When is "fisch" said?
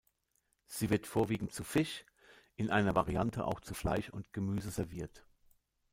1.63-2.05